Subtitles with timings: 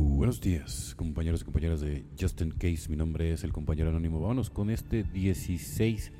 [0.00, 2.88] Buenos días, compañeros y compañeras de Justin Case.
[2.88, 4.20] Mi nombre es el compañero anónimo.
[4.20, 6.12] Vámonos con este 16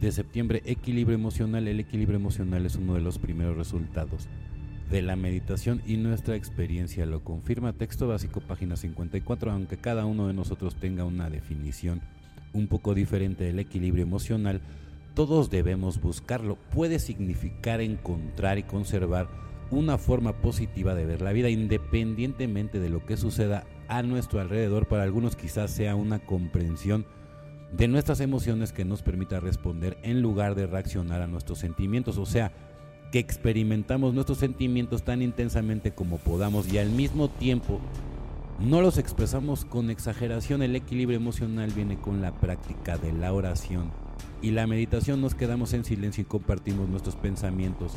[0.00, 0.62] de septiembre.
[0.64, 1.68] Equilibrio emocional.
[1.68, 4.26] El equilibrio emocional es uno de los primeros resultados
[4.90, 7.74] de la meditación y nuestra experiencia lo confirma.
[7.74, 9.52] Texto básico, página 54.
[9.52, 12.00] Aunque cada uno de nosotros tenga una definición
[12.54, 14.62] un poco diferente del equilibrio emocional,
[15.14, 16.56] todos debemos buscarlo.
[16.74, 23.04] Puede significar encontrar y conservar una forma positiva de ver la vida independientemente de lo
[23.06, 24.86] que suceda a nuestro alrededor.
[24.86, 27.06] Para algunos quizás sea una comprensión
[27.72, 32.18] de nuestras emociones que nos permita responder en lugar de reaccionar a nuestros sentimientos.
[32.18, 32.52] O sea,
[33.12, 37.80] que experimentamos nuestros sentimientos tan intensamente como podamos y al mismo tiempo
[38.60, 40.62] no los expresamos con exageración.
[40.62, 43.90] El equilibrio emocional viene con la práctica de la oración
[44.42, 45.20] y la meditación.
[45.20, 47.94] Nos quedamos en silencio y compartimos nuestros pensamientos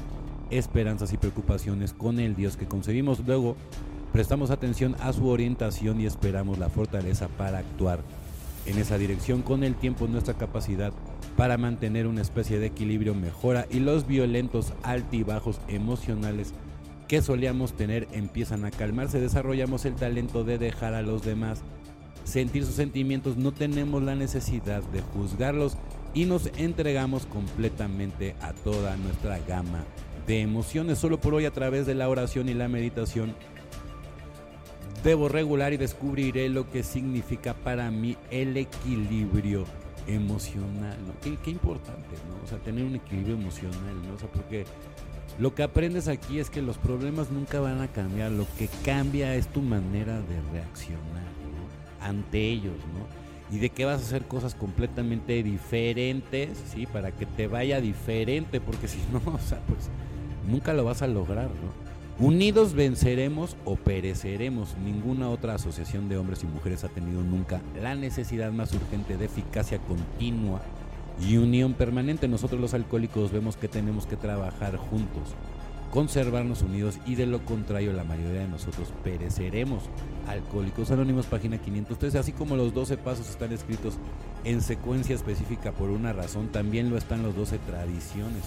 [0.58, 3.20] esperanzas y preocupaciones con el Dios que concebimos.
[3.26, 3.56] Luego,
[4.12, 8.00] prestamos atención a su orientación y esperamos la fortaleza para actuar
[8.66, 9.42] en esa dirección.
[9.42, 10.94] Con el tiempo, nuestra capacidad
[11.38, 16.54] para mantener una especie de equilibrio mejora y los violentos altibajos emocionales
[17.08, 19.20] que solíamos tener empiezan a calmarse.
[19.20, 21.62] Desarrollamos el talento de dejar a los demás
[22.24, 23.38] sentir sus sentimientos.
[23.38, 25.78] No tenemos la necesidad de juzgarlos
[26.14, 29.84] y nos entregamos completamente a toda nuestra gama
[30.28, 31.00] de emociones.
[31.00, 33.36] Solo por hoy a través de la oración y la meditación
[35.04, 39.66] debo regular y descubriré lo que significa para mí el equilibrio
[40.08, 40.98] emocional.
[41.22, 42.44] Qué, importante, ¿no?
[42.44, 44.16] O sea, tener un equilibrio emocional, ¿no?
[44.16, 44.66] O sea, porque
[45.40, 48.32] lo que aprendes aquí es que los problemas nunca van a cambiar.
[48.32, 51.34] Lo que cambia es tu manera de reaccionar
[52.02, 53.23] ante ellos, ¿no?
[53.54, 56.88] Y de que vas a hacer cosas completamente diferentes, ¿sí?
[56.88, 59.90] Para que te vaya diferente, porque si no, o sea, pues
[60.50, 62.26] nunca lo vas a lograr, ¿no?
[62.26, 64.76] Unidos venceremos o pereceremos.
[64.84, 69.26] Ninguna otra asociación de hombres y mujeres ha tenido nunca la necesidad más urgente de
[69.26, 70.62] eficacia continua
[71.22, 72.28] y unión permanente.
[72.28, 75.30] Nosotros los alcohólicos vemos que tenemos que trabajar juntos,
[75.94, 79.84] conservarnos unidos y de lo contrario la mayoría de nosotros pereceremos.
[80.28, 84.00] Alcohólicos Anónimos, página 513, así como los 12 pasos están escritos
[84.44, 88.42] en secuencia específica por una razón, también lo están los 12 tradiciones.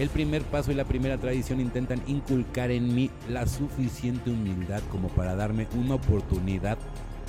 [0.00, 5.06] El primer paso y la primera tradición intentan inculcar en mí la suficiente humildad como
[5.06, 6.78] para darme una oportunidad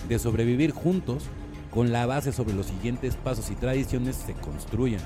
[0.08, 1.26] de sobrevivir juntos
[1.70, 5.02] con la base sobre los siguientes pasos y tradiciones se construyan.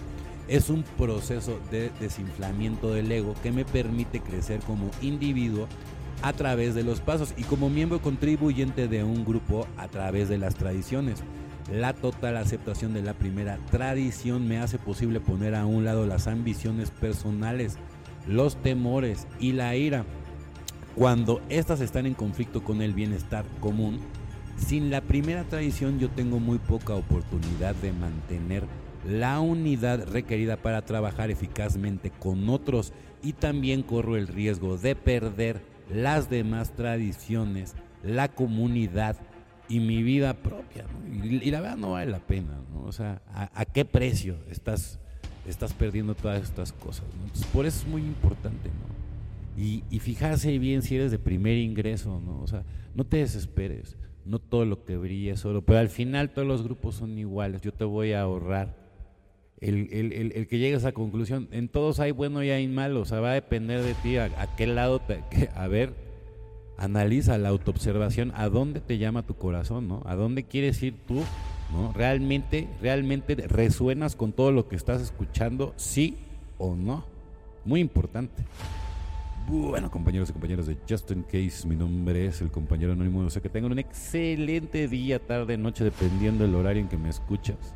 [0.47, 5.67] Es un proceso de desinflamiento del ego que me permite crecer como individuo
[6.21, 10.37] a través de los pasos y como miembro contribuyente de un grupo a través de
[10.37, 11.23] las tradiciones.
[11.71, 16.27] La total aceptación de la primera tradición me hace posible poner a un lado las
[16.27, 17.77] ambiciones personales,
[18.27, 20.05] los temores y la ira.
[20.95, 23.99] Cuando éstas están en conflicto con el bienestar común,
[24.57, 28.63] sin la primera tradición yo tengo muy poca oportunidad de mantener
[29.05, 35.61] la unidad requerida para trabajar eficazmente con otros y también corro el riesgo de perder
[35.91, 39.17] las demás tradiciones, la comunidad
[39.69, 40.85] y mi vida propia.
[41.11, 42.61] Y, la verdad no vale la pena.
[42.83, 44.99] O sea, ¿a, qué precio estás,
[45.47, 47.05] estás perdiendo todas estas cosas?
[47.53, 48.69] por eso es muy importante.
[49.57, 52.21] Y, y, fijarse bien si eres de primer ingreso.
[52.41, 52.63] O sea,
[52.95, 56.63] no te desesperes, no todo lo que brilla es oro, pero al final todos los
[56.63, 58.82] grupos son iguales, yo te voy a ahorrar.
[59.59, 63.01] El, el, el, que llegue a esa conclusión, en todos hay bueno y hay malo,
[63.01, 65.23] o sea, va a depender de ti a, qué lado, te,
[65.55, 65.93] a ver,
[66.77, 70.03] analiza la autoobservación, a dónde te llama tu corazón, ¿no?
[70.05, 71.21] A dónde quieres ir tú,
[71.71, 71.93] ¿no?
[71.93, 76.17] Realmente, realmente resuenas con todo lo que estás escuchando, sí
[76.57, 77.05] o no.
[77.63, 78.43] Muy importante.
[79.47, 83.19] Bueno, compañeros y compañeras de Justin Case, mi nombre es el compañero anónimo.
[83.21, 87.09] O sea que tengan un excelente día, tarde, noche, dependiendo del horario en que me
[87.09, 87.75] escuchas.